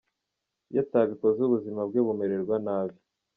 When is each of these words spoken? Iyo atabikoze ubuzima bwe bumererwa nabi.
Iyo 0.69 0.79
atabikoze 0.85 1.39
ubuzima 1.43 1.81
bwe 1.89 1.99
bumererwa 2.07 2.55
nabi. 2.65 2.97